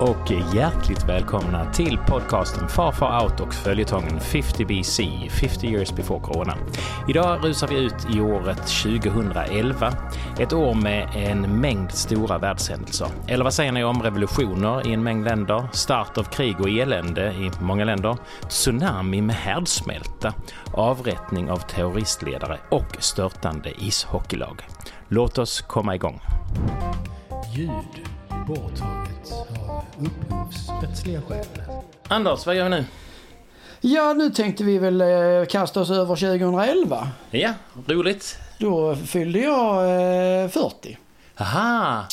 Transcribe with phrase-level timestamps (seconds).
[0.00, 6.20] Och hjärtligt välkomna till podcasten Far Far Out och följetongen 50 BC, 50 years before
[6.20, 6.56] corona.
[7.08, 9.92] Idag rusar vi ut i året 2011.
[10.38, 13.08] Ett år med en mängd stora världshändelser.
[13.28, 17.32] Eller vad säger ni om revolutioner i en mängd länder, start av krig och elände
[17.32, 18.16] i många länder,
[18.48, 20.34] tsunami med härdsmälta,
[20.72, 24.62] avrättning av terroristledare och störtande ishockeylag.
[25.08, 26.20] Låt oss komma igång.
[27.54, 28.06] Ljud
[28.46, 29.32] borttaget
[29.68, 31.46] av upphovsrättsliga skäl.
[32.08, 32.84] Anders, vad gör vi nu?
[33.80, 37.08] Ja, nu tänkte vi väl eh, kasta oss över 2011.
[37.30, 37.54] Ja,
[37.86, 38.38] roligt.
[38.58, 39.84] Då fyllde jag
[40.44, 40.98] eh, 40.
[41.36, 42.04] Aha,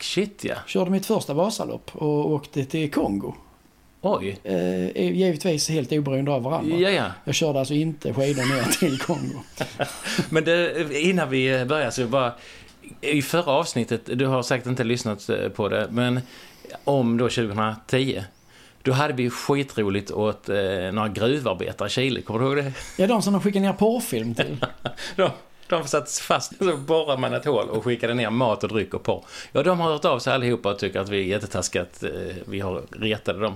[0.00, 0.54] shit ja.
[0.66, 3.34] Körde mitt första Vasalopp och åkte till Kongo.
[4.00, 4.38] Oj.
[4.44, 6.76] Eh, givetvis helt oberoende av varandra.
[6.76, 7.04] Ja, ja.
[7.24, 9.38] Jag körde alltså inte skidor ner till Kongo.
[10.30, 12.32] Men det, innan vi börjar så bara...
[13.00, 16.20] I förra avsnittet, du har säkert inte lyssnat eh, på det, men
[16.84, 18.24] om då 2010.
[18.82, 20.56] Då hade vi skitroligt åt eh,
[20.92, 22.72] några gruvarbetare i Chile, kommer du ihåg det?
[22.96, 24.56] Ja, de som de skickade ner porrfilm till.
[25.16, 25.30] De,
[25.68, 29.02] de satt fast, så borrade man ett hål och skickade ner mat och dryck och
[29.02, 29.24] porr.
[29.52, 32.10] Ja, de har hört av sig allihopa och tycker att vi är jättetaskiga att eh,
[32.44, 33.54] vi har retade dem.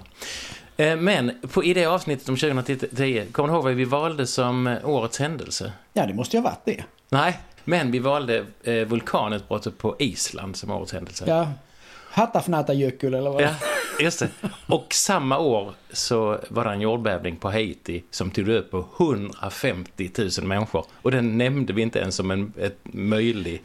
[0.76, 4.66] Eh, men på, i det avsnittet om 2010, kommer du ihåg vad vi valde som
[4.66, 5.72] eh, årets händelse?
[5.92, 6.84] Ja, det måste ju ha varit det.
[7.08, 11.24] Nej, men vi valde eh, vulkanutbrottet på Island som årets händelse.
[11.28, 11.48] Ja.
[12.10, 13.42] Hattafnattajökull eller vad?
[13.42, 13.48] Ja,
[14.00, 14.28] just det.
[14.66, 20.10] Och samma år så var det en jordbävning på Haiti som tog död på 150
[20.38, 20.86] 000 människor.
[21.02, 23.62] Och den nämnde vi inte ens som en ett möjlig...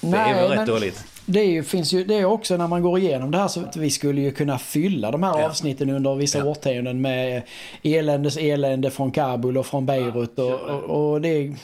[0.00, 1.04] det är väl rätt dåligt.
[1.26, 3.60] Det är ju, finns ju, det är också när man går igenom det här så
[3.60, 5.46] att vi skulle ju kunna fylla de här Ja.
[5.46, 6.44] avsnitten under vissa Ja.
[6.44, 7.42] årtionden med
[7.82, 11.56] eländes elände från Kabul och från Beirut och, och, och det...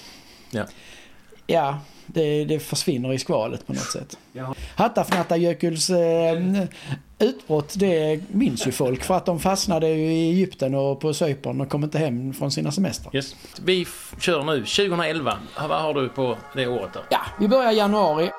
[0.51, 0.65] Ja.
[1.47, 4.19] Ja, det, det försvinner i skvalet på något sätt.
[4.33, 4.55] Ja.
[4.77, 6.65] Hattafnattajökulls eh,
[7.19, 11.69] utbrott det minns ju folk för att de fastnade i Egypten och på Cypern och
[11.69, 13.17] kom inte hem från sina semestrar.
[13.17, 13.37] Yes.
[13.65, 13.87] Vi
[14.21, 15.39] kör nu 2011.
[15.69, 17.01] Vad har du på det året då?
[17.11, 18.31] Ja, vi börjar i januari.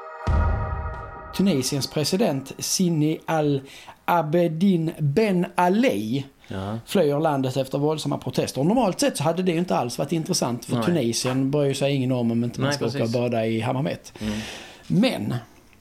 [1.38, 6.80] Tunisiens president Sini al-Abedin Ben Ali Ja.
[6.86, 8.60] flyr landet efter våldsamma protester.
[8.62, 10.86] Och normalt sett så hade det inte alls varit intressant för Nej.
[10.86, 13.14] Tunisien bryr sig ingen om om inte man Nej, ska åka och precis.
[13.16, 14.14] bada i Hammamet.
[14.22, 14.34] Mm.
[14.88, 15.36] Men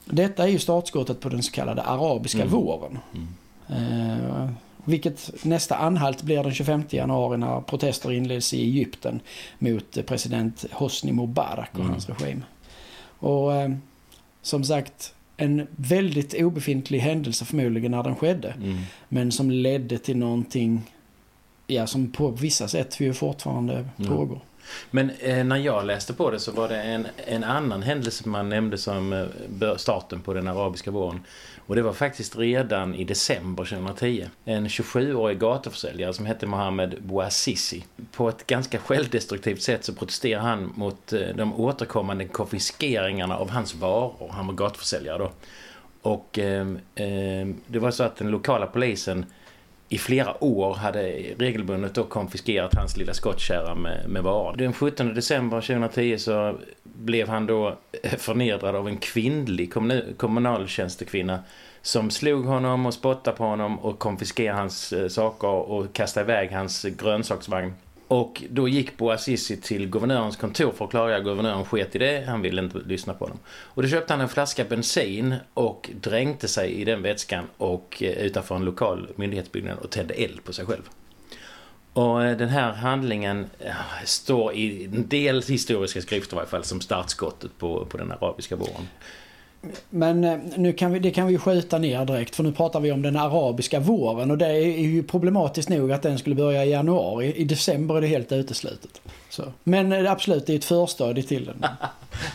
[0.05, 2.49] detta är ju startskottet på den så kallade arabiska Mm.
[2.53, 2.99] våren.
[3.69, 4.49] Eh,
[4.85, 9.19] vilket nästa anhalt blir den 25 januari när protester inleds i Egypten
[9.59, 11.91] mot president Hosni Mubarak och Mm.
[11.91, 12.43] hans regim.
[13.19, 13.69] Och eh,
[14.41, 18.49] som sagt, en väldigt obefintlig händelse förmodligen när den skedde.
[18.49, 18.77] Mm.
[19.09, 20.81] Men som ledde till någonting
[21.67, 24.07] ja, som på vissa sätt ju fortfarande Ja.
[24.07, 24.41] pågår.
[24.91, 28.49] Men eh, när jag läste på det så var det en, en annan händelse man
[28.49, 31.19] nämnde som eh, starten på den arabiska våren.
[31.67, 34.25] Och det var faktiskt redan i december 2010.
[34.45, 37.85] En 27-årig gatuförsäljare som hette Mohammed Bouazizi.
[38.11, 43.75] På ett ganska självdestruktivt sätt så protesterar han mot eh, de återkommande konfiskeringarna av hans
[43.75, 44.29] varor.
[44.31, 45.31] Han var gatuförsäljare då.
[46.01, 49.25] Och eh, eh, det var så att den lokala polisen
[49.95, 51.01] i flera år hade
[51.37, 54.55] regelbundet då konfiskerat hans lilla skottkärra med, med varor.
[54.57, 57.77] Den 17 december 2010 så blev han då
[58.17, 59.73] förnedrad av en kvinnlig
[60.17, 61.39] kommunaltjänstekvinna
[61.81, 66.51] som slog honom och spottade på honom och konfiskerade hans eh, saker och kastade iväg
[66.51, 67.73] hans grönsaksvagn.
[68.07, 72.25] Och då gick Bouazizi till guvernörens kontor för att klargöra guvernören sket i det.
[72.27, 73.39] Han ville inte lyssna på dem.
[73.47, 78.09] Och då köpte han en flaska bensin och dränkte sig i den vätskan och eh,
[78.09, 80.89] utanför en lokal myndighetsbyggnad och tände eld på sig själv.
[81.93, 83.73] Och eh, den här handlingen eh,
[84.05, 88.55] står i en del historiska skrifter i varje fall som startskottet på, på den arabiska
[88.55, 88.87] våren.
[89.89, 92.91] Men eh, nu kan vi, det kan vi skjuta ner direkt för nu pratar vi
[92.91, 96.71] om den arabiska våren och det är ju problematiskt nog att den skulle börja i
[96.71, 97.33] januari.
[97.35, 99.01] I december är det helt uteslutet.
[99.29, 99.43] Så.
[99.63, 101.65] Men eh, absolut, det är ett förstadie till den.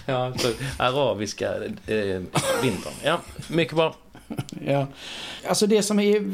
[0.06, 0.32] Ja,
[0.76, 1.54] arabiska
[1.86, 2.20] eh,
[2.62, 2.92] vintern.
[3.04, 3.94] Ja, mycket bra.
[4.66, 4.86] Ja.
[5.48, 6.24] Alltså det som är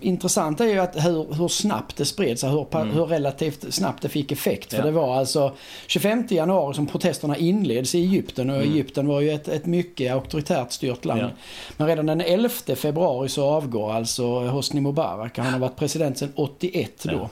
[0.00, 2.90] intressant är ju att hur, hur snabbt det spred sig, hur, Mm.
[2.94, 4.70] hur relativt snabbt det fick effekt.
[4.70, 4.84] För Ja.
[4.84, 5.52] det var alltså
[5.86, 8.72] 25 januari som protesterna inleds i Egypten och Mm.
[8.72, 11.20] Egypten var ju ett, ett mycket auktoritärt styrt land.
[11.20, 11.28] Ja.
[11.76, 15.38] Men redan den 11 februari så avgår alltså Hosni Mubarak.
[15.38, 17.12] Han har varit president sedan 81 då.
[17.12, 17.30] Ja.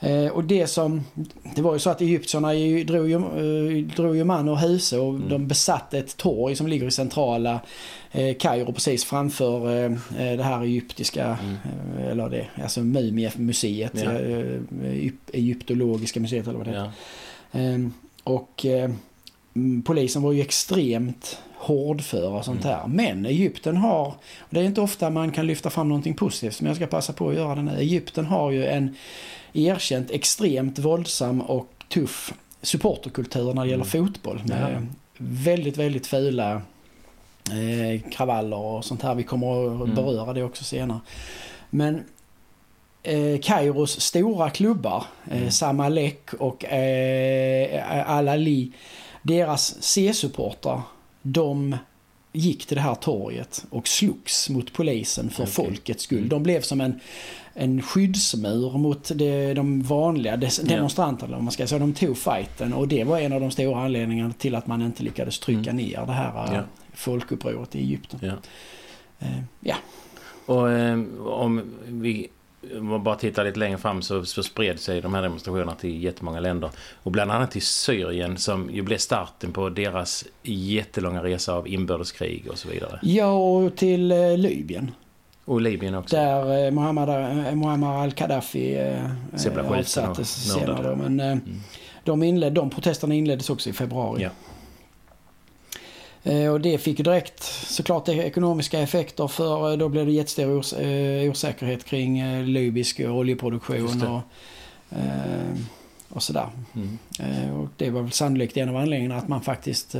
[0.00, 1.04] Eh, och det som,
[1.56, 4.98] det var ju så att egyptierna ju, drog, ju, eh, drog ju man och huse
[4.98, 5.28] och Mm.
[5.28, 7.60] de besatte ett torg som ligger i centrala
[8.12, 9.90] eh, Kairo precis framför eh,
[10.36, 11.38] det här egyptiska,
[11.98, 14.14] eh, eller det, alltså Mumiemuseet, Mm.
[14.14, 14.20] Ja.
[14.88, 16.90] Egyp- egyptologiska museet eller vad det heter.
[17.52, 17.58] Ja.
[17.60, 17.92] Ehm,
[18.24, 18.66] och
[19.54, 22.86] mm, polisen var ju extremt hårdföra och sånt här.
[22.86, 24.14] Men Egypten har,
[24.50, 27.28] det är inte ofta man kan lyfta fram någonting positivt, men jag ska passa på
[27.28, 27.76] att göra det nu.
[27.78, 28.94] Egypten har ju en
[29.52, 34.42] erkänt extremt våldsam och tuff supporterkultur när det gäller fotboll.
[34.44, 34.80] Med Ja.
[35.18, 36.62] väldigt, väldigt fula
[37.50, 39.14] eh, kravaller och sånt här.
[39.14, 39.94] Vi kommer att Mm.
[39.94, 41.00] beröra det också senare.
[41.70, 42.04] Men
[43.02, 45.50] eh, Kairos stora klubbar, eh, Mm.
[45.50, 48.72] Samalek och eh, Al-Ali,
[49.22, 50.80] deras C-supportrar,
[51.22, 51.76] de
[52.38, 55.52] gick till det här torget och slogs mot polisen för Okej.
[55.54, 56.18] folkets skull.
[56.18, 56.28] Mm.
[56.28, 57.00] De blev som en,
[57.54, 61.36] en skyddsmur mot det, de vanliga demonstranterna.
[61.36, 61.78] Om man ska säga.
[61.78, 65.02] De tog fighten och det var en av de stora anledningarna till att man inte
[65.02, 65.76] lyckades trycka Mm.
[65.76, 66.54] ner det här Ja.
[66.54, 66.62] ja.
[66.94, 68.18] folkupproret i Egypten.
[68.22, 68.32] Ja.
[69.26, 69.76] Eh, ja.
[70.46, 72.28] Och eh, om vi
[72.78, 76.02] om man bara tittar lite längre fram så, så spred sig de här demonstrationerna till
[76.04, 76.70] jättemånga länder.
[77.02, 82.46] Och bland annat till Syrien som ju blev starten på deras jättelånga resa av inbördeskrig
[82.50, 82.98] och så vidare.
[83.02, 84.90] ja, och till eh, Libyen.
[85.44, 86.16] Och Libyen också.
[86.16, 87.08] Där eh, Muammar,
[87.48, 90.96] eh, Muammar al-Qaddafi eh, avsattes senare.
[90.96, 91.60] Men eh, Mm.
[92.04, 94.22] de, inled, de protesterna inleddes också i februari.
[94.22, 94.30] Ja.
[96.28, 100.58] Eh, Och det fick ju direkt såklart ekonomiska effekter för eh, då blev det jättestor
[100.58, 104.20] os eh, osäkerhet kring libysk oljeproduktion och,
[106.08, 106.48] och sådär.
[106.74, 106.98] Mm.
[107.60, 109.94] Och det var väl sannolikt en av anledningarna att man faktiskt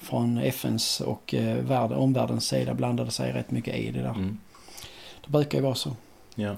[0.00, 4.10] från FNs och värld, omvärldens sida blandade sig rätt mycket i det där.
[4.10, 4.38] Mm.
[5.24, 5.90] Det brukar ju vara så.
[6.34, 6.56] Ja.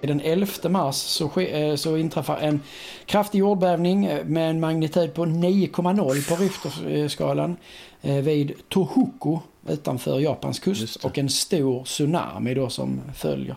[0.00, 2.60] Den 11 mars så, eh, så inträffar en
[3.06, 7.56] kraftig jordbävning eh, med en magnitud på 9,0 på Richterskalan
[8.02, 13.56] eh, vid Tohoku utanför Japans kust och en stor tsunami då som följer.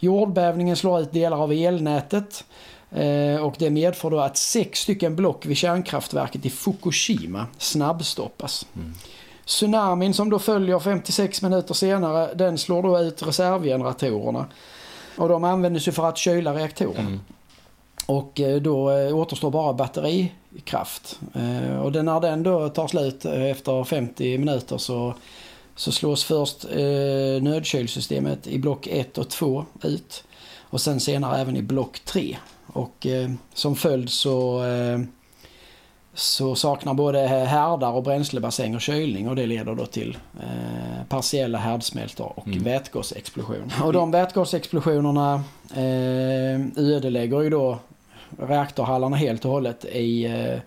[0.00, 2.44] Jordbävningen slår ut delar av elnätet
[3.42, 8.66] och det medför då att sex stycken block vid kärnkraftverket i Fukushima snabbstoppas.
[8.76, 8.94] Mm.
[9.44, 14.46] Tsunamin som då följer 56 minuter senare den slår då ut reservgeneratorerna.
[15.18, 17.00] Och de användes ju för att kyla reaktorerna.
[17.00, 17.20] Mm.
[18.06, 21.20] Och eh, då eh, återstår bara batterikraft.
[21.34, 25.14] Eh, Och när den då tar slut efter 50 minuter så,
[25.76, 26.66] så slås först
[27.40, 30.24] nödkylsystemet i block 1 och 2 ut.
[30.70, 32.36] Och sen senare även i block 3.
[32.66, 33.06] Och
[33.54, 34.62] som följd så,
[36.18, 42.32] så saknar både härdar och bränslebassänger kylning och det leder då till eh, partiella härdsmältor
[42.36, 42.62] och Mm.
[42.62, 43.84] vätgasexplosioner.
[43.84, 45.34] Och de vätgasexplosionerna
[45.74, 47.78] eh, ödelägger ju då
[48.38, 50.58] reaktorhallarna helt och hållet i eh,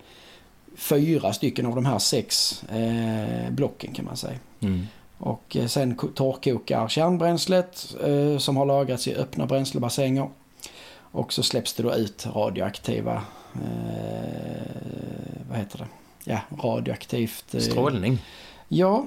[0.76, 4.38] fyra stycken av de här sex eh, blocken kan man säga.
[4.60, 4.86] Mm.
[5.18, 10.28] Och eh, sen ko- torrkokar kärnbränslet eh, som har lagrats i öppna bränslebassänger.
[11.12, 13.22] Och så släpps det då ut radioaktiva,
[13.54, 13.60] eh,
[15.50, 15.86] vad heter det?
[16.24, 17.54] Ja, radioaktivt.
[17.54, 18.18] eh, Strålning.
[18.68, 19.06] Ja,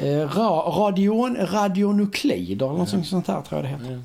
[0.00, 3.02] eh, ra, radion, radionuklider eller något Ja.
[3.04, 4.02] sånt här tror jag det heter.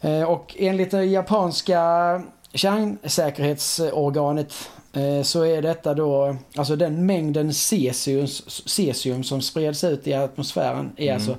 [0.00, 0.08] Ja.
[0.10, 2.22] Eh, Och enligt det japanska
[2.54, 4.54] kärnsäkerhetsorganet
[4.92, 8.26] eh, så är detta då, alltså den mängden cesium,
[8.66, 11.14] cesium som spreds ut i atmosfären är Mm.
[11.14, 11.36] alltså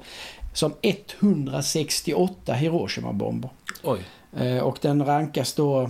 [0.53, 3.49] som 168 Hiroshima-bomber.
[3.83, 3.99] Oj.
[4.37, 5.89] Eh, och den rankas då,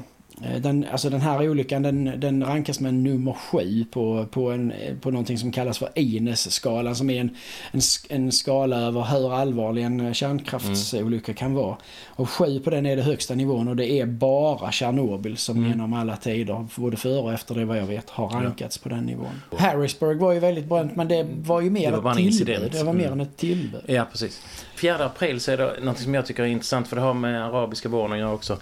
[0.60, 5.12] den, alltså den här olyckan den, den rankas med nummer sju på, på, en, på
[5.12, 7.30] någonting som kallas för Ines-skalan som är en,
[7.72, 11.78] en, en skala över hur allvarlig en kärnkraftsolycka kan vara.
[12.08, 15.70] Och sju på den är det högsta nivån och det är bara Tjernobyl som Mm.
[15.70, 18.46] genom alla tider, både före och efter det vad jag vet, har Ja.
[18.46, 19.42] rankats på den nivån.
[19.58, 22.72] Harrisburg var ju väldigt berömt men det var ju mer Det var ett tillbud.
[22.72, 23.20] Det var mer Mm.
[23.20, 23.82] än ett tillbud.
[23.86, 24.42] Ja, precis.
[24.76, 27.46] 4 april så är det något som jag tycker är intressant för det har med
[27.46, 28.58] arabiska våren att göra också.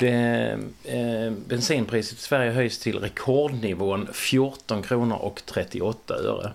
[0.00, 6.52] Det, eh, bensinpriset i Sverige höjs till rekordnivån 14 kronor och 38 öre.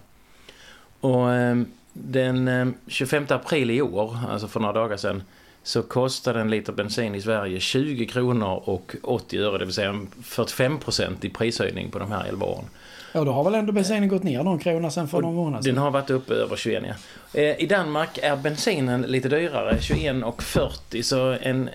[1.00, 1.56] Och eh,
[1.94, 5.24] den eh, 25 april i år, alltså för några dagar sedan,
[5.64, 9.90] så kostade en liter bensin i Sverige 20 kronor och 80 öre, det vill säga
[9.90, 12.66] en 45 procent i prishöjning på de här 11 åren.
[13.14, 15.64] Ja, då har väl ändå bensinen gått ner någon krona sen för Och någon månad
[15.64, 15.78] Den sedan.
[15.78, 17.42] har varit uppe över 21 ja.
[17.42, 21.70] Eh, I Danmark är bensinen lite dyrare, 21,40 så en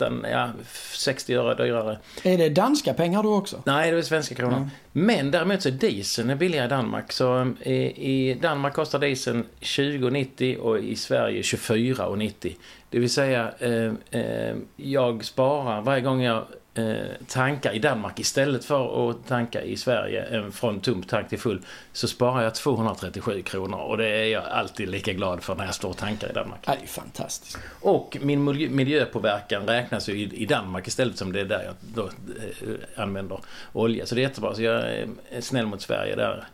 [0.00, 0.50] nästan ja,
[0.92, 1.98] 60 öre dyrare.
[2.22, 3.62] Är det danska pengar då också?
[3.66, 4.56] Nej, det är svenska kronor.
[4.56, 4.68] Mm.
[4.92, 7.12] Men däremot så är dieseln billigare i Danmark.
[7.12, 12.56] Så eh, i Danmark kostar dieseln 20,90 och i Sverige 24,90.
[12.90, 16.44] Det vill säga, eh, eh, jag sparar varje gång jag
[16.78, 21.38] eh, tankar i Danmark istället för att tanka i Sverige eh, från tom tank till
[21.38, 25.64] full så sparar jag 237 kronor och det är jag alltid lika glad för när
[25.64, 26.60] jag står och tankar i Danmark.
[26.66, 27.58] Det är fantastiskt.
[27.80, 32.06] Och min miljö- miljöpåverkan räknas ju i, Danmark istället som det är där jag då,
[32.06, 33.40] eh, använder
[33.72, 34.06] olja.
[34.06, 34.54] Så det är jättebra.
[34.54, 34.84] Så jag
[35.30, 36.44] är snäll mot Sverige där.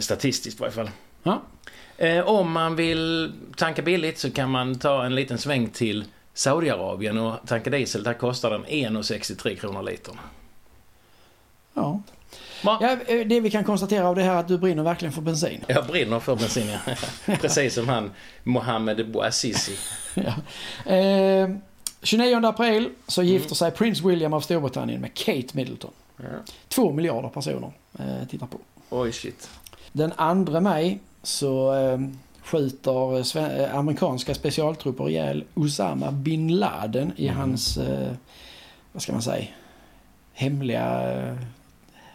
[0.00, 0.90] Statistiskt i varje fall.
[1.22, 1.42] Ja.
[2.24, 7.36] Om man vill tanka billigt så kan man ta en liten sväng till Saudiarabien och
[7.46, 8.02] tanka diesel.
[8.02, 10.18] Där kostar den 1,63 kronor litern.
[11.74, 12.00] Ja.
[12.64, 12.96] Ja.
[13.06, 15.64] eh, Det vi kan konstatera av det här är att du brinner verkligen för bensin.
[15.68, 16.94] Jag brinner för bensin, ja.
[17.40, 18.10] Precis som han
[18.42, 19.76] Mohammed Bouazizi.
[20.14, 20.92] ja.
[20.92, 21.50] eh,
[22.02, 25.90] 29 april så gifter sig Prince William av Storbritannien med Kate Middleton.
[26.16, 26.24] Ja.
[26.68, 28.58] Två miljarder personer eh, tittar på.
[28.90, 29.50] Oj, shit.
[29.92, 30.10] Den
[30.46, 31.98] 2 maj så eh,
[32.44, 37.40] skjuter eh, eh, amerikanska specialtrupper ihjäl Osama bin Laden i Mm.
[37.40, 38.12] hans, eh,
[38.92, 39.44] vad ska man säga,
[40.32, 41.36] hemliga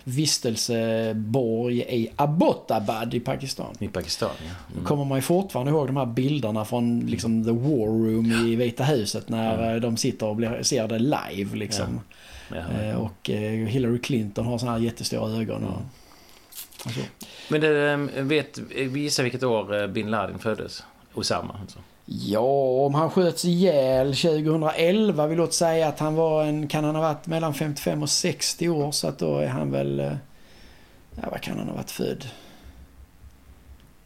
[0.04, 3.76] vistelseborg i Abbottabad i Pakistan.
[3.80, 4.74] I Pakistan, ja.
[4.74, 4.86] Mm.
[4.86, 8.84] Kommer man ju fortfarande ihåg de här bilderna från liksom the war room i Vita
[8.84, 9.76] huset när Mm.
[9.76, 12.00] eh, de sitter och blir, ser det live liksom.
[12.52, 12.98] Ja.
[12.98, 13.30] Och
[13.68, 15.64] Hillary Clinton har såna här jättestora ögon.
[15.64, 15.82] Och,
[16.88, 17.02] och så.
[17.50, 20.84] Men det, eh, vet, visa vilket år eh, bin Laden föddes?
[21.14, 21.80] Osama alltså.
[22.06, 26.96] Ja, om han sköts ihjäl 2011 vill låt säga att han var en, kan han
[26.96, 30.14] ha varit mellan 55 och 60 år så att då är han väl, eh,
[31.22, 32.26] ja vad kan han ha varit född?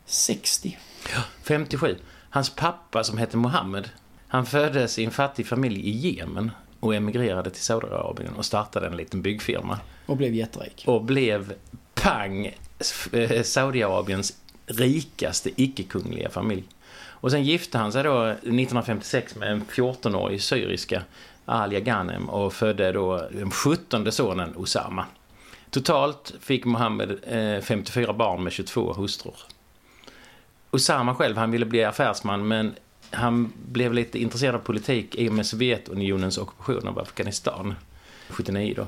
[0.05, 0.77] 60.
[1.43, 1.97] 57.
[2.29, 3.89] Hans pappa som hette Mohammed,
[4.27, 8.97] han föddes i en fattig familj i Jemen och emigrerade till Saudiarabien och startade en
[8.97, 9.79] liten byggfirma.
[10.05, 10.83] Och blev jätterik.
[10.87, 11.53] Och blev
[11.93, 12.55] pang
[13.11, 14.33] Eh, Saudiarabiens
[14.65, 16.63] rikaste icke-kungliga familj.
[17.21, 21.03] Och sen gifte han sig då 1956 med en 14-årig syriska
[21.45, 25.05] Alia Ghanem och födde då den 17 sonen Osama.
[25.69, 29.35] Totalt fick Mohammed eh, 54 barn med 22 hustrur.
[30.71, 32.75] Osama själv, han ville bli affärsman men
[33.11, 37.75] han blev lite intresserad av politik i och med Sovjetunionens ockupation av Afghanistan
[38.29, 38.87] 79 då.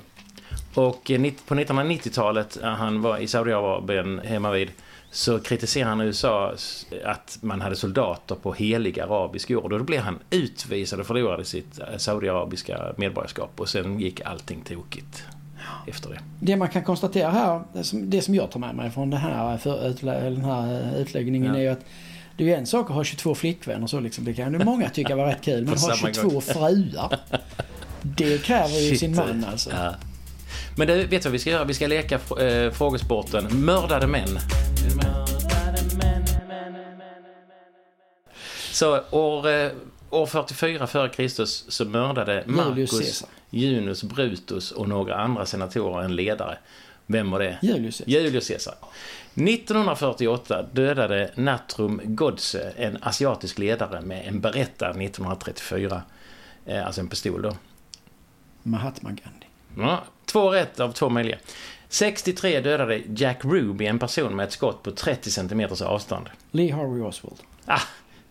[0.75, 4.69] Och eh, på 1990-talet, när han var i Saudiarabien hemma vid
[5.11, 6.53] så kritiserade han USA
[7.05, 11.45] att man hade soldater på helig arabisk jord och då blev han utvisad och förlorade
[11.45, 15.23] sitt eh, saudiarabiska medborgarskap och sen gick allting tokigt
[15.87, 16.19] efter det.
[16.39, 19.17] Det man kan konstatera här, det som, det som jag tar med mig från det
[19.17, 21.59] här, för, utlä, den här utläggningen Ja.
[21.59, 21.85] är ju att
[22.37, 24.25] det är ju en sak att ha 22 flickvänner så liksom.
[24.25, 25.59] Det kan ju många tycka var rätt kul.
[25.63, 26.41] Men ha samma 22 gång.
[26.41, 27.19] fruar.
[28.01, 28.99] Det kräver ju Shit.
[28.99, 29.69] sin man alltså.
[29.69, 29.95] Ja.
[30.77, 31.63] Men det, vet du vad vi ska göra?
[31.63, 34.39] Vi ska leka eh, frågesporten Mördade män.
[38.71, 39.71] Så år, eh,
[40.09, 43.25] år 44 före Kristus så mördade Marcus.
[43.49, 46.57] Junius Brutus och några andra senatorer en ledare.
[47.05, 47.57] Vem var det?
[47.61, 48.11] Julius Caesar.
[48.11, 48.75] Julius Caesar.
[49.33, 56.01] 1948 dödade Natrum Godse en asiatisk ledare med en Beretta 1934.
[56.65, 57.55] Eh, alltså en pistol då.
[58.63, 59.47] Mahatma Gandhi.
[59.77, 61.37] Ja, två rätt av två möjliga.
[61.89, 66.29] 63 dödade Jack Ruby en person med ett skott på 30 cm avstånd.
[66.51, 67.37] Lee Harvey Oswald.
[67.65, 67.81] Ah,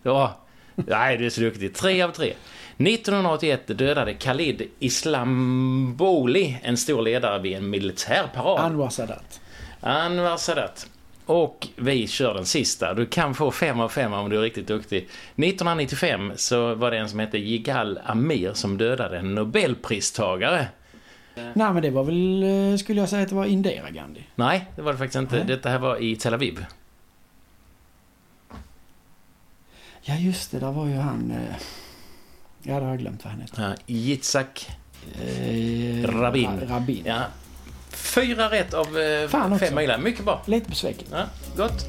[0.03, 0.39] ja.
[0.75, 1.75] Nej, du är så duktig.
[1.75, 2.33] Tre av tre.
[2.77, 8.59] 1981 dödade Khalid Islamboli en stor ledare vid en militärparad.
[8.59, 9.41] Anwar Sadat.
[9.81, 10.87] Anwar Sadat.
[11.25, 12.93] Och vi kör den sista.
[12.93, 14.97] Du kan få fem av fem om du är riktigt duktig.
[14.97, 20.67] 1995 så var det en som hette Yigal Amir som dödade en nobelpristagare.
[21.35, 24.23] Nej men det var väl, eh, skulle jag säga att det var Indira Gandhi.
[24.35, 25.35] Nej, det var det faktiskt inte.
[25.35, 25.45] Nej.
[25.45, 26.65] Detta här var i Tel Aviv.
[30.01, 31.31] Ja just det, där var ju han...
[31.31, 31.55] eh,
[32.63, 33.63] Ja, det har jag glömt vad han heter.
[33.69, 34.69] Ja, Yitzhak.
[35.21, 36.49] Eh, Rabin.
[36.49, 37.03] Ra- Rabin.
[37.05, 37.21] Ja.
[37.89, 39.97] Fyra rätt av eh, fem möjliga.
[39.97, 40.43] Mycket bra.
[40.45, 41.07] Lite besviken.
[41.11, 41.25] Ja,
[41.57, 41.85] gott.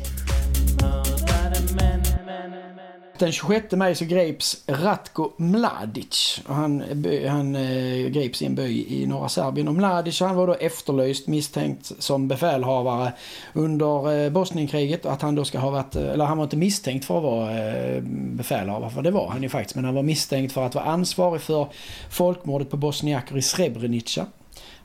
[3.19, 6.41] Den 26 maj så greps Ratko Mladic.
[6.47, 6.83] Han
[7.29, 9.69] han eh, greps i en by i norra Serbien.
[9.69, 13.13] Och Mladic han var då efterlyst misstänkt som befälhavare
[13.53, 15.05] under eh, Bosnienkriget.
[15.05, 17.23] Och att han då ska ha varit, eh, eller han var inte misstänkt för att
[17.23, 19.77] vara eh, befälhavare, för det var han ju faktiskt.
[19.77, 21.69] Men han var misstänkt för att vara ansvarig för
[22.11, 24.27] folkmordet på bosniaker i Srebrenica.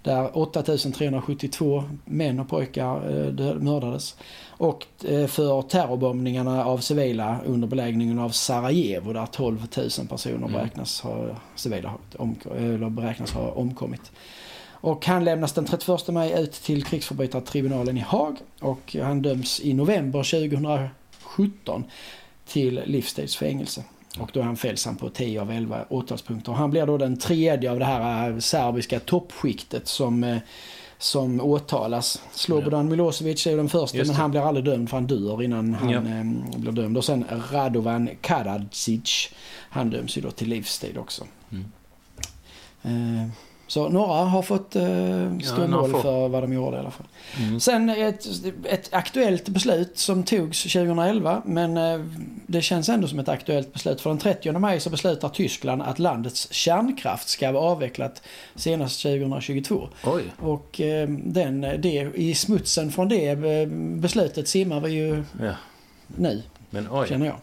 [0.04, 4.16] Där 8372 män och pojkar eh, mördades.
[4.48, 10.52] Och eh, för terrorbombningarna av civila under belägringen av Sarajevo där 12 000 personer Mm.
[10.52, 11.26] beräknas ha,
[11.56, 11.94] civila,
[12.58, 14.12] eller beräknas ha omkommit.
[14.82, 19.74] Och han lämnas den 31 maj ut till krigsförbrytartribunalen i Haag och han döms i
[19.74, 21.84] november 2017
[22.48, 23.84] till livstidsfängelse.
[24.22, 26.52] Och då är han fälls på 10 av 11 åtalspunkter.
[26.52, 30.38] Han blir då den tredje av det här eh, serbiska toppskiktet som, eh,
[30.98, 32.22] som åtalas.
[32.32, 35.90] Slobodan Milosevic är den första men han blir aldrig dömd för han dör innan han
[35.90, 35.98] Ja.
[36.00, 36.98] eh, blir dömd.
[36.98, 39.30] Och sen Radovan Karadzic.
[39.70, 41.24] Han döms ju då till livstid också.
[41.52, 41.66] Mm.
[42.82, 43.30] Eh,
[43.70, 44.82] så några har fått eh,
[45.44, 46.02] stå Ja, mål får.
[46.02, 47.08] för vad de gjorde i alla fall.
[47.40, 47.60] Mm.
[47.60, 48.26] Sen ett,
[48.64, 52.00] ett aktuellt beslut som togs 2011 men eh,
[52.48, 54.02] det känns ändå som ett aktuellt beslut.
[54.02, 58.22] För den 30 maj så beslutar Tyskland att landets kärnkraft ska vara avvecklat
[58.56, 59.90] senast 2022.
[60.06, 60.24] Oj.
[60.40, 63.68] Och eh, den, det, i smutsen från det eh,
[64.00, 65.52] beslutet simmar vi ju Ja.
[66.08, 67.08] nu, Men oj.
[67.08, 67.36] känner jag.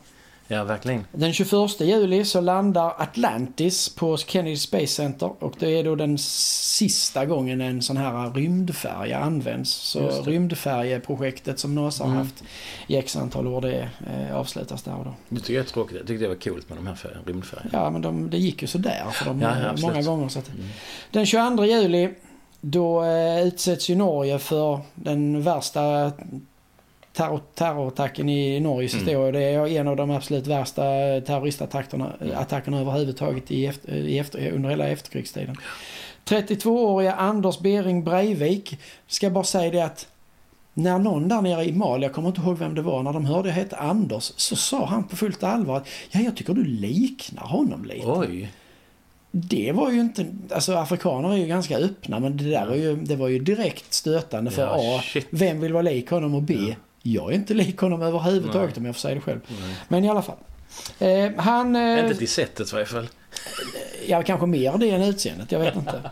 [0.49, 1.05] Ja, verkligen.
[1.13, 6.19] Den 21 juli så landar Atlantis på Kennedy Space Center och det är då den
[6.19, 9.71] sista gången en sån här rymdfärja används.
[9.75, 10.09] Så
[10.71, 12.23] rymdfärjeprojektet som NASA har Mm.
[12.23, 12.45] haft
[12.87, 15.15] i x antal år det eh, avslutas där och då.
[15.29, 15.97] Det tycker jag är tråkigt.
[15.97, 17.71] Jag tyckte det var coolt med de här rymdfärgerna.
[17.73, 20.29] Ja men de, det gick ju sådär för dem Ja, ja, många gånger.
[20.29, 20.61] Så att, Mm.
[21.11, 22.09] den 22 juli
[22.61, 26.13] då eh, utsätts ju Norge för den värsta
[27.17, 29.07] terror, terrorattacken i Norges Mm.
[29.07, 29.33] historia.
[29.33, 30.83] Det är en av de absolut värsta
[31.27, 35.57] terroristattackerna attackerna överhuvudtaget i efter, i efter, under hela efterkrigstiden.
[36.25, 40.07] 32-åriga Anders Bering Breivik ska bara säga det att
[40.75, 43.25] när någon där nere i Mali, jag kommer inte ihåg vem det var, när de
[43.25, 46.65] hörde jag hette Anders så sa han på fullt allvar att ja, jag tycker du
[46.65, 48.07] liknar honom lite.
[48.07, 48.49] Oj.
[49.31, 52.97] Det var ju inte, alltså afrikaner är ju ganska öppna men det där var ju,
[52.97, 55.21] det var ju direkt stötande för Ja, A.
[55.31, 56.55] Vem vill vara lik honom och B.
[56.69, 56.75] Ja.
[57.13, 58.81] Jag är inte lik honom överhuvudtaget Nej.
[58.81, 59.41] om jag får säga det själv.
[59.49, 59.75] Nej.
[59.89, 60.37] Men i alla fall.
[60.99, 63.09] Eh, han, eh, Inte till sättet i varje fall.
[64.09, 66.01] ja kanske mer det än utseendet, jag vet inte.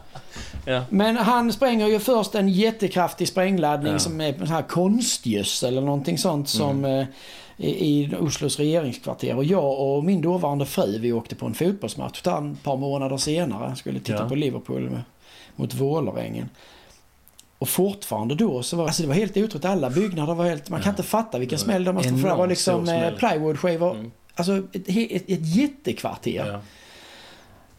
[0.66, 0.84] Ja.
[0.90, 3.98] Men han spränger ju först en jättekraftig sprängladdning Ja.
[3.98, 7.00] som är här konstgödsel eller någonting sånt som Mm.
[7.00, 7.06] eh,
[7.56, 9.36] i, i Oslos regeringskvarter.
[9.36, 13.16] Och jag och min dåvarande fru vi åkte på en fotbollsmatch där ett par månader
[13.16, 13.76] senare.
[13.76, 14.28] Skulle titta Ja.
[14.28, 15.02] på Liverpool med,
[15.56, 16.48] mot Vålerengen.
[17.64, 19.64] Och fortfarande då så var alltså det var helt otroligt.
[19.64, 20.70] Alla byggnader var helt...
[20.70, 20.90] Man kan Ja.
[20.92, 22.28] inte fatta vilken smäll de måste få.
[22.28, 23.94] Det var liksom eh, plywoodskivor.
[23.94, 24.10] Mm.
[24.34, 26.46] Alltså ett, ett, ett jättekvarter.
[26.52, 26.60] Ja.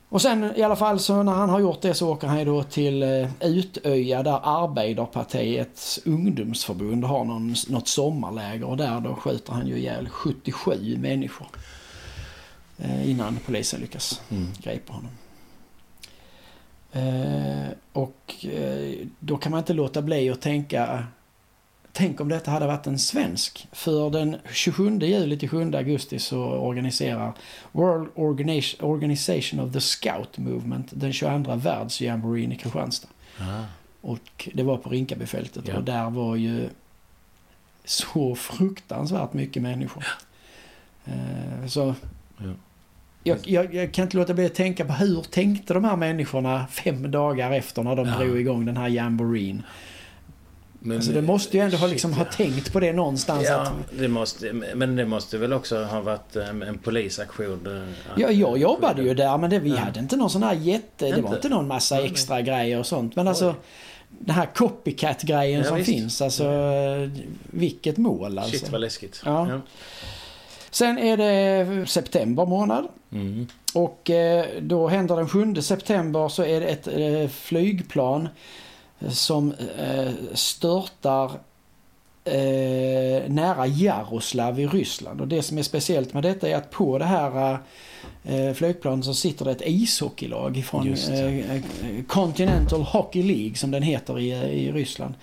[0.09, 2.45] Och sen i alla fall så när han har gjort det så åker han ju
[2.45, 9.53] då till eh, Utöja där Arbeiderpartiets ungdomsförbund har någon, något sommarläger och där då skjuter
[9.53, 11.47] han ju ihjäl 77 människor.
[12.77, 14.47] Eh, innan polisen lyckas Mm.
[14.63, 15.11] gripa honom.
[16.95, 21.07] Eh, och eh, då kan man inte låta bli att tänka
[21.97, 23.67] Tänk om detta hade varit en svensk.
[23.71, 27.33] För den 27 juli till 7 augusti så organiserar
[27.71, 33.07] World Organi- Organization of the Scout Movement den 22 världsjamboreen i Kristianstad.
[33.39, 33.63] Ah.
[34.01, 35.77] Och det var på Rinkabyfältet Ja.
[35.77, 36.69] och där var ju
[37.85, 40.05] så fruktansvärt mycket människor.
[41.05, 41.95] Eh, så
[42.37, 42.45] Ja.
[43.27, 46.67] Jag, jag, jag kan inte låta bli att tänka på hur tänkte de här människorna
[46.67, 48.17] fem dagar efter när de Ja.
[48.17, 49.63] drog igång den här jamboreen.
[50.79, 52.17] Men, Alltså det måste ju ändå ha, shit, liksom, ja.
[52.17, 53.45] ha tänkt på det någonstans.
[53.49, 57.67] Ja, Att, det måste, men det måste väl också ha varit eh, en polisaktion?
[57.67, 59.75] eh, ja, jag jobbade ju där men det, vi Ja.
[59.77, 61.05] hade inte någon sån här jätte...
[61.05, 61.35] Det var Inte?
[61.35, 63.15] inte någon massa extra grejer och sånt.
[63.15, 63.55] Men alltså
[64.09, 65.89] den här copycat-grejen Ja, som visst.
[65.89, 66.21] finns.
[66.21, 66.43] Alltså
[67.51, 68.57] vilket mål alltså.
[68.59, 69.21] Shit vad läskigt.
[69.25, 69.61] Ja.
[70.75, 72.87] Sen är det september månad.
[73.11, 73.47] Mm.
[73.73, 78.29] Och eh, då händer den 7 september så är det ett eh, flygplan
[79.09, 81.31] som eh, störtar
[82.23, 85.21] eh, nära Jaroslav i Ryssland.
[85.21, 87.59] Och det som är speciellt med detta är att på det här
[88.53, 90.95] flygplanet så sitter det ett ishockeylag från
[92.07, 95.13] Continental Hockey League som den heter i, i Ryssland.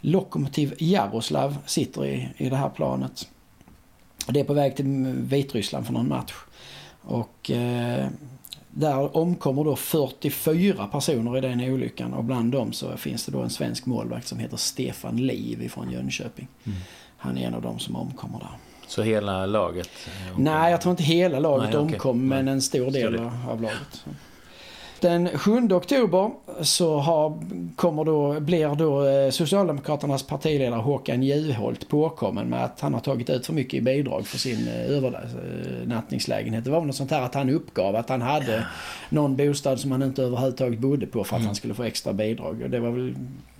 [0.00, 3.26] Lokomotiv Jaroslav sitter i, i det här planet.
[4.26, 6.34] Det är på väg till Vitryssland för någon match.
[7.02, 8.06] Och eh,
[8.70, 13.40] där omkommer då 44 personer i den olyckan och bland dem så finns det då
[13.42, 16.48] en svensk målvakt som heter Stefan Liv från Jönköping.
[16.64, 16.78] Mm.
[17.16, 18.48] Han är en av dem som omkommer där.
[18.86, 19.90] Så hela laget?
[20.06, 23.18] eh, Nej, jag tror inte hela laget Nej, omkom men en stor del.
[23.48, 24.04] av laget.
[25.00, 26.30] Den 7 oktober
[26.62, 27.38] så har,
[27.76, 33.30] kommer då, blir då eh, Socialdemokraternas partiledare Håkan Juholt påkommen med att han har tagit
[33.30, 36.64] ut för mycket i bidrag för sin eh, övernattningslägenhet.
[36.64, 38.66] Det var väl något sånt här att han uppgav att han hade
[39.08, 41.46] någon bostad som han inte överhuvudtaget bodde på för att Mm.
[41.46, 42.62] han skulle få extra bidrag.
[42.62, 43.14] Och det var väl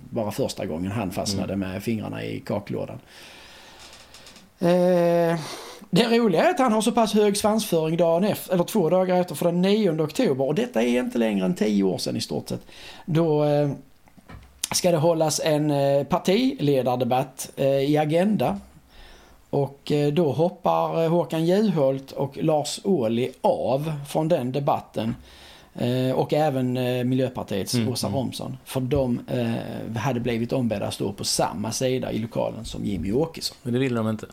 [0.09, 1.69] bara första gången han fastnade Mm.
[1.69, 2.99] med fingrarna i kaklådan.
[4.59, 5.39] Eh,
[5.89, 9.21] det roliga är att han har så pass hög svansföring dagen efter, eller två dagar
[9.21, 10.45] efter, för den 9 oktober.
[10.45, 12.61] Och detta är inte längre än 10 år sedan i stort sett.
[13.05, 13.69] Då eh,
[14.75, 18.59] ska det hållas en eh, partiledardebatt eh, i Agenda.
[19.49, 25.15] Och eh, då hoppar eh, Håkan Juholt och Lars Ohly av från den debatten.
[25.75, 26.73] Eh, Och även
[27.09, 28.19] Miljöpartiets Mm, Åsa mm.
[28.19, 28.57] Romson.
[28.65, 29.19] För de
[29.97, 33.57] hade blivit ombedda att stå på samma sida i lokalen som Jimmy Åkesson.
[33.63, 34.25] Men det vill de inte.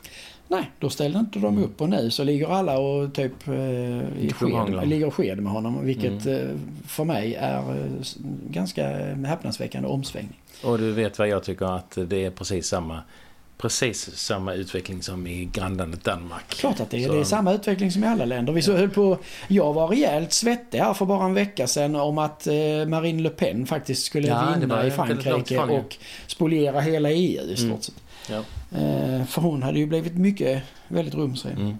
[0.49, 1.65] Nej, då ställde inte de Mm.
[1.65, 5.85] upp och nu så ligger alla och typ eh, i sked, ligger sked med honom.
[5.85, 6.41] Vilket Mm.
[6.51, 6.57] eh,
[6.89, 7.87] för mig är eh,
[8.51, 8.89] ganska
[9.27, 10.41] häpnadsväckande omsvängning.
[10.65, 13.01] Och du vet vad jag tycker att det är precis samma
[13.59, 16.49] precis samma utveckling som i grannlandet Danmark.
[16.49, 17.07] Klart att det är.
[17.09, 18.53] Så- Det är samma utveckling som i alla länder.
[18.53, 22.19] Vi så höll på, jag var rejält svettig här för bara en vecka sedan om
[22.19, 22.53] att eh,
[22.89, 27.65] Marine Le Pen faktiskt skulle Ja, vinna i Frankrike och spoliera hela EU i stort
[27.71, 27.81] Mm.
[28.31, 28.37] Ja.
[28.79, 31.57] Eh, för hon hade ju blivit mycket, väldigt rumsren.
[31.57, 31.79] Mm.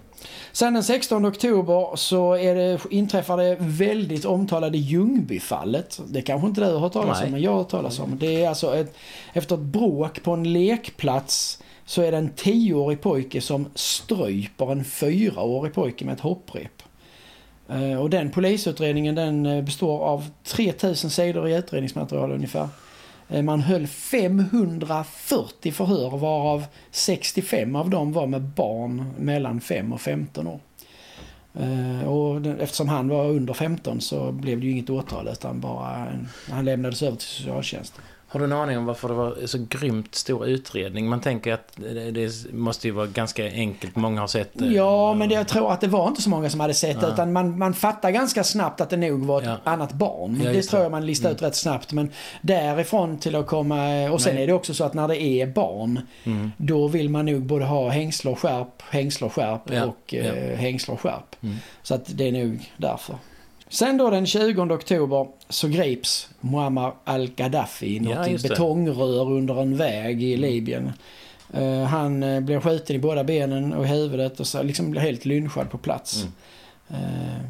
[0.51, 6.01] Sen den 16 oktober så är det, inträffar det väldigt omtalade Ljungbyfallet.
[6.07, 8.17] Det kanske inte du har hört talas om, men jag har hört talas om.
[8.19, 8.95] Det är alltså ett,
[9.33, 14.83] efter ett bråk på en lekplats så är det en tioårig pojke som stryper en
[14.83, 16.83] fyraårig pojke med ett hopprep.
[17.69, 22.67] Eh, Och den polisutredningen den eh, består av 3000 sidor i utredningsmaterial ungefär.
[23.29, 30.01] Eh, man höll 540 förhör varav 65 av dem var med barn mellan 5 och
[30.01, 30.59] 15 år.
[31.53, 36.07] Eh, och eftersom han var under 15 så blev det ju inget åtal utan bara
[36.49, 38.03] han lämnades över till socialtjänsten.
[38.35, 41.07] Har du en aning om varför det var så grymt stor utredning?
[41.09, 41.71] Man tänker att
[42.13, 43.95] det, måste ju vara ganska enkelt.
[43.95, 44.65] Många har sett det.
[44.65, 47.07] Ja, men det, jag tror att det var inte så många som hade sett det
[47.07, 47.13] Ja.
[47.13, 49.57] utan man, man fattar ganska snabbt att det nog var ett Ja.
[49.71, 50.41] annat barn.
[50.43, 51.91] Ja, det tror jag man listade ut rätt snabbt.
[51.93, 54.09] Men därifrån till att komma...
[54.11, 54.43] Och sen Nej.
[54.43, 56.51] är det också så att när det är barn Mm.
[56.57, 60.57] då vill man nog både ha hängsle och skärp, hängsle och skärp Ja, och eh,
[60.57, 61.35] hängsle och skärp.
[61.43, 61.55] Mm.
[61.83, 63.15] Så att det är nog därför.
[63.75, 69.77] Sen då den 20 oktober så grips Muammar al-Gaddafi i något Ja, betongrör under en
[69.77, 70.91] väg i Libyen.
[71.53, 75.01] Eh, han eh, blir skjuten i båda benen och i huvudet och så liksom blir
[75.01, 76.25] helt lynchad på plats.
[76.89, 77.03] Mm.
[77.03, 77.41] Eh,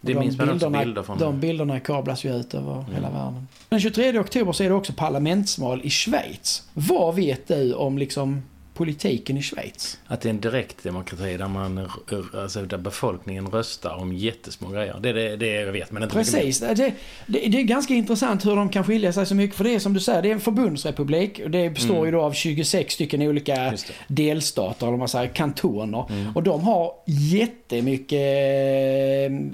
[0.00, 1.18] Det de minns man bilderna- bilder från.
[1.18, 2.94] De bilderna kablas ju ut över Mm.
[2.94, 3.48] hela världen.
[3.68, 6.62] Den 23 oktober så är det också parlamentsval i Schweiz.
[6.74, 8.42] Vad vet du om liksom
[8.78, 9.98] politiken i Schweiz?
[10.06, 11.88] Att det är en direktdemokrati där, man,
[12.34, 14.96] alltså, där befolkningen röstar om jättesmå grejer.
[15.00, 16.14] Det är det, det jag vet, men inte.
[16.14, 16.60] Precis.
[16.60, 16.94] Det, det,
[17.26, 19.56] det är ganska intressant hur de kan skilja sig så mycket.
[19.56, 21.40] För det är som du säger, det är en förbundsrepublik.
[21.44, 22.04] Och det består Mm.
[22.06, 23.74] ju då av 26 stycken olika
[24.08, 26.06] delstater, eller man säger, kantoner.
[26.10, 26.36] Mm.
[26.36, 28.12] Och de har jättemycket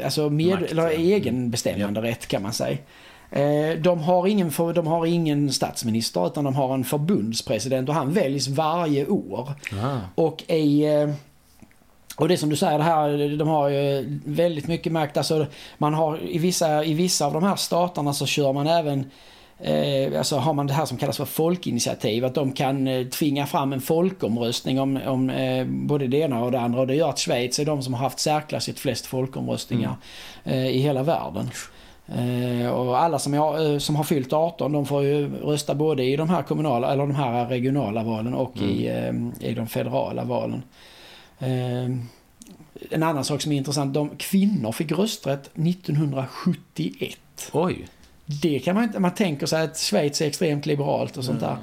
[0.01, 0.91] eh, alltså med, Makt, eller ja.
[0.91, 2.77] egen bestämmande rätt kan man säga.
[3.35, 8.13] Eh, De har, ingen, de har ingen statsminister utan de har en förbundspresident och han
[8.13, 9.53] väljs varje år.
[9.83, 9.99] Ah.
[10.15, 10.85] Och i...
[10.85, 11.09] eh,
[12.17, 15.17] Och det som du säger, det här, de har ju väldigt mycket makt.
[15.17, 15.47] Alltså
[15.79, 19.11] man har i vissa, i vissa av de här staterna så kör man även
[19.61, 23.47] Eh, alltså har man det här som kallas för folkinitiativ, att de kan eh, tvinga
[23.47, 26.81] fram en folkomröstning om, om eh, både det ena och det andra.
[26.81, 29.97] Och det gör att Schweiz är de som har haft särklassigt flest folkomröstningar
[30.45, 31.51] eh, i hela världen.
[32.07, 36.05] Eh, och alla som, är, eh, som har fyllt 18 de får ju rösta både
[36.05, 40.25] i de här kommunala eller de här regionala valen och i, eh, i de federala
[40.25, 40.63] valen.
[42.91, 47.19] En annan sak som är intressant, de kvinnor fick rösträtt 1971.
[47.53, 47.87] Oj.
[48.27, 51.57] Det kan man inte, man tänker sig att Schweiz är extremt liberalt och sånt där.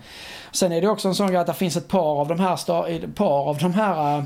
[0.52, 3.08] Sen är det också en sån grej att det finns ett par av de här,
[3.08, 4.26] par av de här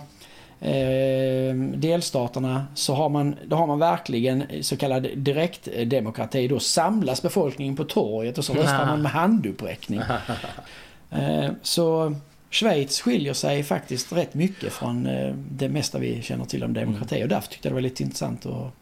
[0.60, 6.48] eh, delstaterna så har man, då har man verkligen så kallad direktdemokrati.
[6.48, 10.02] Då samlas befolkningen på torget och så röstar man med handuppräckning.
[11.10, 12.16] Eh, så
[12.50, 17.24] Schweiz skiljer sig faktiskt rätt mycket från eh, det mesta vi känner till om demokrati
[17.24, 18.74] och därför tyckte jag det var lite intressant att,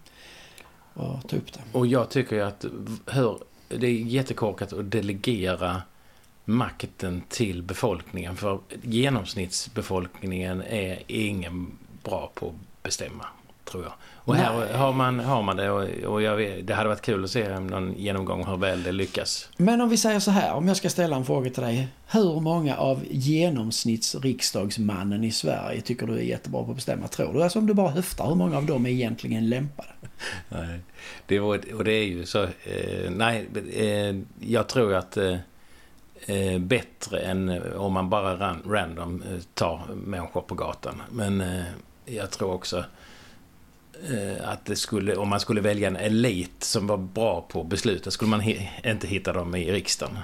[0.94, 1.60] att ta upp det.
[1.72, 2.66] Och jag tycker ju att
[3.06, 5.82] hör, det är jättekorkat att delegera
[6.46, 8.36] makten till befolkningen.
[8.36, 13.26] För genomsnittsbefolkningen är ingen bra på att bestämma,
[13.66, 13.94] tror jag.
[14.26, 14.74] Och här Nej.
[14.74, 17.60] har man, har man det och, och jag vet, det hade varit kul att se
[17.60, 19.50] någon genomgång hur väl det lyckas.
[19.58, 21.88] Men om vi säger så här, om jag ska ställa en fråga till dig.
[22.08, 27.08] Hur många av genomsnittsriksdagsmannen i Sverige tycker du är jättebra på att bestämma?
[27.08, 27.44] Tror du?
[27.44, 29.90] Alltså om du bara höftar, hur många av dem är egentligen lämpade?
[30.50, 30.80] Nej.
[31.26, 32.44] Det var, och det är ju så...
[32.44, 32.50] Eh,
[33.10, 35.36] nej, eh, jag tror att eh,
[36.26, 41.02] eh, bättre än eh, om man bara ran, random eh, tar människor på gatan.
[41.12, 41.64] Men eh,
[42.06, 42.84] jag tror också
[44.44, 48.12] att det skulle, om man skulle välja en elit som var bra på beslut, då
[48.12, 50.18] skulle man hi, inte hitta dem i riksdagen.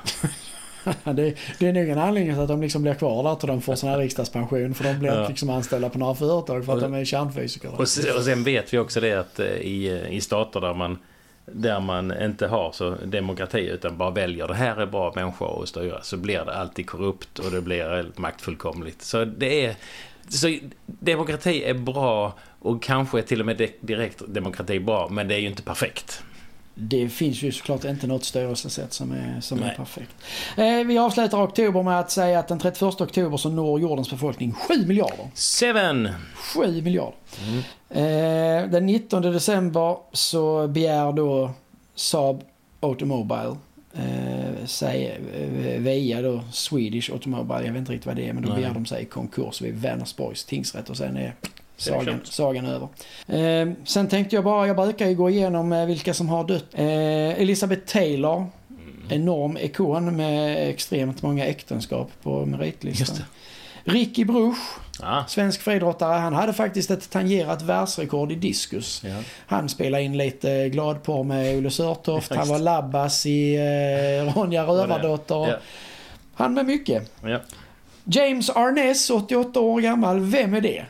[1.03, 3.61] det, det är nog en anledning till att de liksom blir kvar där till de
[3.61, 4.73] får sån här riksdagspension.
[4.73, 5.27] För de blir Ja.
[5.27, 7.79] liksom anställda på några företag för att Och- de är kärnfysiker.
[7.81, 10.97] Och, se- och sen vet vi också det att i, i stater där man
[11.53, 15.69] där man inte har så demokrati utan bara väljer det här är bra människor att
[15.69, 19.01] styra så blir det alltid korrupt och det blir maktfullkomligt.
[19.01, 19.75] Så det är
[20.29, 25.35] så demokrati är bra och kanske är till och med direkt demokrati bra men det
[25.35, 26.23] är ju inte perfekt.
[26.81, 30.11] Det finns ju såklart inte något styrelsesätt som är, som är perfekt.
[30.57, 34.51] Eh, vi avslutar oktober med att säga att den 31 oktober så når jordens befolkning
[34.51, 35.29] 7 miljarder.
[35.33, 36.09] Seven!
[36.35, 37.17] 7 miljarder.
[37.47, 37.63] Mm.
[37.89, 41.51] Eh, den 19 december så begär då
[41.95, 42.43] Saab
[42.79, 43.55] Automobile
[43.93, 48.43] eh, sig, eh, via då Swedish Automobile, jag vet inte riktigt vad det är, men
[48.43, 51.35] då begär de sig konkurs vid Vänersborgs tingsrätt och sen är
[51.79, 52.87] sagan, sagan över.
[53.27, 56.65] Eh, sen tänkte jag bara, jag brukar ju gå igenom eh, vilka som har dött.
[56.73, 58.51] Eh, Elizabeth Taylor, mm.
[59.09, 63.25] enorm ikon med extremt många äktenskap på meritlistan.
[63.83, 64.57] Ricky Bruch,
[64.99, 65.25] ah.
[65.27, 66.19] svensk friidrottare.
[66.19, 69.01] Han hade faktiskt ett tangerat världsrekord i diskus.
[69.05, 69.15] Ja.
[69.47, 72.35] Han spelade in lite gladporr med Olle Sörtoft.
[72.35, 75.47] Han var Labbas i eh, Ronja Rövardotter.
[75.47, 75.57] Ja.
[76.33, 77.11] Han med mycket.
[77.23, 77.39] Ja.
[78.03, 80.19] James Arness, 88 år gammal.
[80.19, 80.85] Vem är det?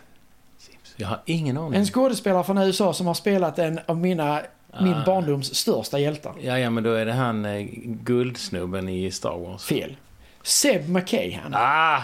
[0.99, 1.79] Jag har ingen aning.
[1.79, 4.83] En skådespelare från USA som har spelat en av mina ah.
[4.83, 6.33] min barndoms största hjältar.
[6.41, 9.63] Ja, ja, men då är det han eh, guldsnubben i Star Wars.
[9.65, 9.95] Fel.
[10.43, 12.01] Seb McKay Ah!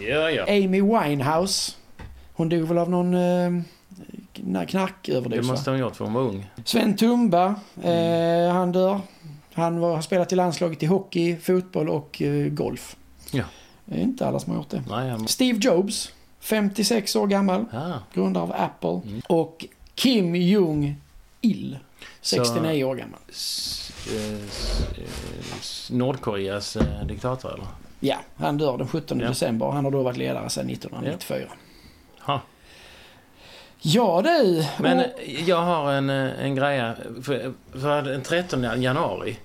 [0.00, 0.42] Ja, ja.
[0.42, 1.72] Amy Winehouse.
[2.32, 3.62] Hon dog väl av någon eh,
[4.66, 6.50] knarköverdos Det måste hon gjort för hon var ung.
[6.64, 7.54] Sven Tumba.
[7.82, 8.48] Mm.
[8.48, 9.00] Eh, han dör.
[9.52, 12.96] Han var, har spelat i landslaget i hockey, fotboll och eh, golf.
[13.30, 13.44] Ja.
[13.84, 14.82] Det är inte alla som har gjort det.
[14.90, 15.26] Nej, ja.
[15.26, 16.12] Steve Jobs.
[16.42, 17.64] 56 år gammal.
[17.72, 17.98] Ah.
[18.14, 19.00] Grundare av Apple.
[19.10, 19.22] Mm.
[19.28, 21.78] Och Kim Jong-Il.
[22.20, 23.20] 69 Så, år gammal.
[25.90, 27.66] Nordkoreas eh, diktator eller?
[28.00, 29.28] Ja, han dör den 17 ja.
[29.28, 29.70] december.
[29.70, 31.48] Han har då varit ledare sedan 1994.
[32.26, 32.40] Ja.
[33.80, 34.66] Ja du!
[34.78, 35.06] Men och...
[35.46, 36.94] jag har en, eh, en grej.
[37.22, 39.38] För, för den 13 januari,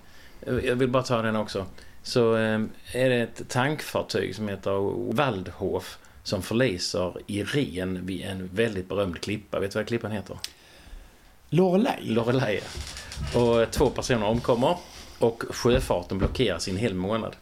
[0.46, 1.66] jag vill bara ta den också,
[2.04, 2.60] så eh,
[2.94, 9.22] är det ett tankfartyg som heter Waldhof som förliser i Ren vid en väldigt berömd
[9.22, 9.60] klippa.
[9.60, 10.38] Vet du vad klippan heter?
[11.50, 11.96] Lorelei.
[12.02, 12.60] Lorelei,
[13.36, 14.78] Och två personer omkommer
[15.20, 17.36] och sjöfarten blockeras i en hel månad.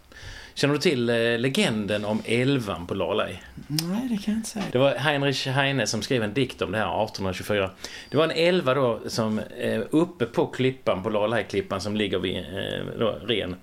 [0.53, 3.39] Känner du till eh, legenden om elvan på Lorelei?
[3.67, 4.65] Nej, det kan jag inte säga.
[4.71, 7.71] Det var Heinrich Heine som skrev en dikt om det här 1824.
[8.09, 12.37] Det var en elva då som eh, uppe på klippan, på Lorelei-klippan som ligger vid
[12.37, 13.55] eh, då, Ren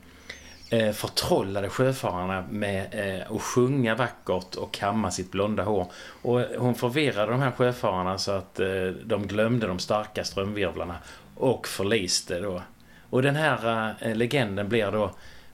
[0.73, 5.87] eh, förtrollade sjöfararna med eh, att sjunga vackert och kamma sitt blonda hår.
[6.23, 10.97] Och eh, hon förvirrade de här sjöfararna så att eh, de glömde de starka strömvirvlarna
[11.35, 12.63] och förliste då.
[13.11, 15.11] Och den här eh, legenden blir då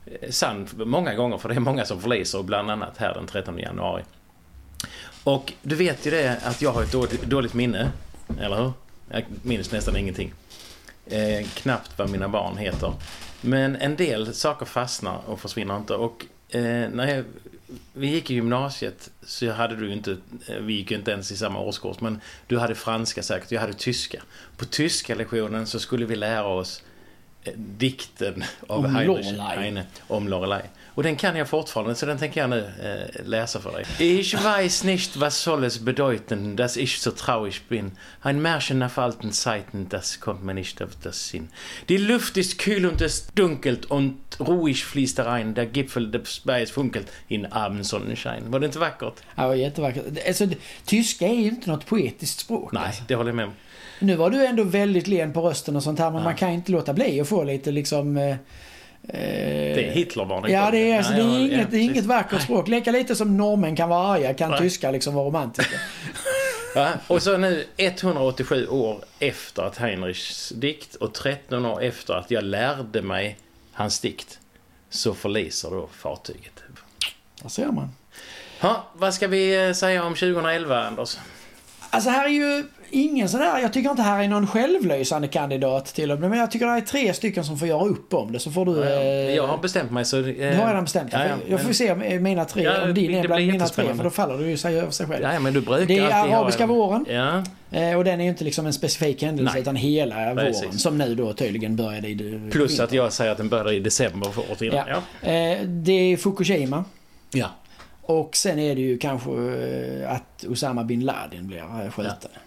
[0.07, 3.59] eh, sann många gånger för det är många som förliser bland annat här den 13
[3.59, 4.03] januari.
[5.25, 7.91] Och du vet ju det att jag har ett dåligt, dåligt minne,
[8.41, 8.73] eller hur?
[9.11, 10.33] Jag minns nästan ingenting.
[11.07, 12.93] Eh, knappt vad mina barn heter.
[13.41, 15.95] Men en del saker fastnar och försvinner inte.
[15.95, 17.25] Och eh, när jag,
[17.93, 21.37] vi gick i gymnasiet så hade du inte, eh, vi gick ju inte ens i
[21.37, 24.23] samma årskurs, men du hade franska säkert, jag hade tyska.
[24.57, 26.83] På tyska lektionen så skulle vi lära oss
[27.45, 30.63] eh, dikten av om Heinrich Heine om Lorelei.
[30.99, 33.85] Och den kan jag fortfarande, så den tänker jag nu eh, läsa för dig.
[33.99, 37.93] Ich weiß nicht, was soll es bedeuten, dass ich so traurig bin.
[38.21, 41.49] Ein Märchen auf alten Zeiten, das kommt mir nicht auf das Sinn.
[41.89, 45.55] Die Luft ist kühl und es dunkelt und ruhig fließt rein.
[45.55, 48.53] Der Gipfel des Berges funkelt in Abendsonnenschein.
[48.53, 49.15] Var det inte vackert?
[49.37, 50.05] Ja, det var jättevackert.
[50.27, 50.47] Alltså,
[50.85, 52.73] tyska är ju inte något poetiskt språk.
[52.73, 53.03] Nej, alltså.
[53.09, 53.53] det håller jag med om.
[54.01, 56.25] Nu var du ändå väldigt len på rösten och sånt här, men ja.
[56.25, 58.17] man kan inte låta bli att få lite liksom...
[58.17, 58.37] Eh,
[59.03, 60.53] det är Hitlervarning.
[60.53, 62.69] Ja, det är, alltså, det är inget, det är inget vackert språk.
[62.69, 64.61] Lika lite som norrmän kan vara arga kan Nej.
[64.61, 65.77] tyskar liksom vara romantiska.
[66.75, 72.31] ja, och så nu 187 år efter att Heinrichs dikt och 13 år efter att
[72.31, 73.39] jag lärde mig
[73.73, 74.39] hans dikt
[74.91, 76.63] så förliser då fartyget.
[77.43, 77.91] Där ser man.
[78.61, 81.19] Ja, vad ska vi eh, säga om 2011, Anders?
[81.91, 85.87] Alltså här är ju ingen sån där, jag tycker inte här är någon självlysande kandidat
[85.87, 86.17] till det.
[86.17, 88.39] Men jag tycker det är tre stycken som får göra upp om det.
[88.39, 88.73] Så får du...
[88.73, 90.19] Ja, eh, jag har bestämt mig så...
[90.19, 91.29] Eh, du har redan bestämt dig.
[91.29, 93.95] Ja, ja, jag får men, se mina tre, ja, om din är bland mina tre.
[93.95, 95.23] För då faller du ju sig över sig själv.
[95.23, 97.07] Ja, men du brukar det är arabiska ha, våren.
[97.09, 97.45] Ja.
[97.79, 99.63] Eh, och den är ju inte liksom en specifik händelse Nej.
[99.63, 100.63] utan hela Precis.
[100.63, 100.79] våren.
[100.79, 102.41] Som nu då tydligen började i...
[102.51, 102.85] Plus vinter.
[102.85, 104.85] att jag säger att den började i december för året innan.
[104.89, 105.29] Ja.
[105.29, 106.85] Eh, det är Fukushima.
[107.31, 107.51] Ja.
[108.03, 109.31] Och sen är det ju kanske
[110.09, 112.31] att Osama bin Laden blir skjuten.
[112.35, 112.41] Ja.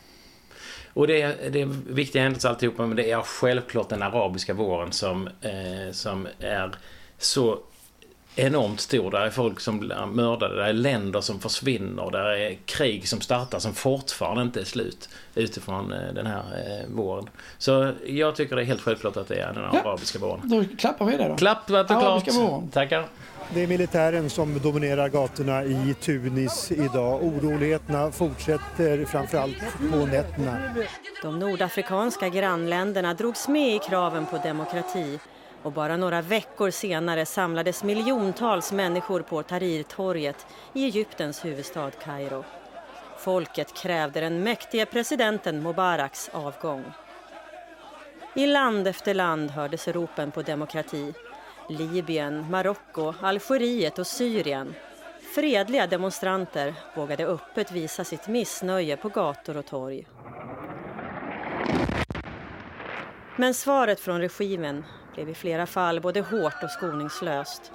[0.93, 4.91] Och det är, det är viktiga händelser alltihopa, men det är självklart den arabiska våren
[4.91, 6.71] som, eh, som är
[7.17, 7.59] så
[8.35, 9.11] enormt stor.
[9.11, 13.21] Där är folk som blir mördade, där är länder som försvinner, där är krig som
[13.21, 17.29] startar som fortfarande inte är slut utifrån eh, den här eh, våren.
[17.57, 19.79] Så jag tycker det är helt självklart att det är den Ja.
[19.81, 20.39] arabiska våren.
[20.43, 21.35] Då klappar vi det då.
[21.35, 22.51] Klappat och Arabiska klart.
[22.51, 22.69] våren.
[22.69, 23.05] Tackar.
[23.53, 27.23] Det är militären som dominerar gatorna i Tunis idag.
[27.23, 29.57] Oroligheterna fortsätter framförallt
[29.91, 30.75] på nätterna.
[31.21, 35.19] De nordafrikanska grannländerna drogs med i kraven på demokrati
[35.63, 42.43] och bara några veckor senare samlades miljontals människor på Tahrirtorget i Egyptens huvudstad Kairo.
[43.17, 46.83] Folket krävde den mäktige presidenten Mubaraks avgång.
[48.35, 51.13] I land efter land hördes ropen på demokrati.
[51.71, 54.75] Libyen, Marocko, Algeriet och Syrien.
[55.35, 60.07] Fredliga demonstranter vågade öppet visa sitt missnöje på gator och torg.
[63.35, 67.71] Men svaret från regimen blev i flera fall både hårt och skoningslöst.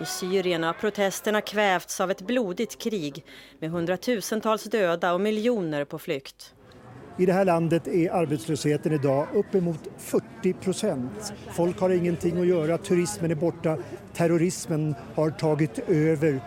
[0.00, 3.24] I Syrien har protesterna kvävts av ett blodigt krig
[3.58, 6.54] med hundratusentals döda och miljoner på flykt.
[7.16, 11.32] I det här landet är arbetslösheten idag uppemot 40 procent.
[11.52, 13.78] Folk har ingenting att göra, turismen är borta,
[14.12, 16.40] terrorismen har tagit över.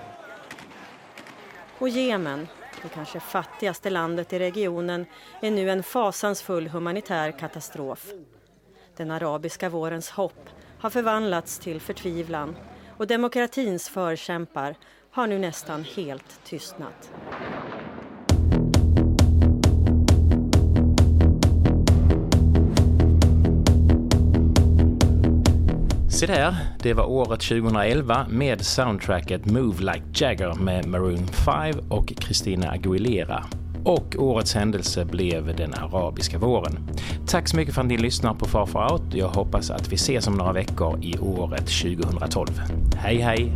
[1.78, 2.48] Och Jemen,
[2.82, 5.06] det kanske fattigaste landet i regionen,
[5.42, 8.12] är nu en fasansfull humanitär katastrof.
[8.98, 10.50] Den arabiska vårens hopp
[10.80, 12.56] har förvandlats till förtvivlan
[12.98, 14.76] och demokratins förkämpar
[15.12, 17.12] har nu nästan helt tystnat.
[26.24, 32.14] Se där, det var året 2011 med soundtracket Move Like Jagger med Maroon 5 och
[32.20, 33.44] Christina Aguilera.
[33.84, 36.90] Och årets händelse blev den arabiska våren.
[37.28, 39.14] Tack så mycket för att ni lyssnar på Far Far Out.
[39.14, 42.48] Jag hoppas att vi ses om några veckor i året 2012.
[42.98, 43.52] Hej hej!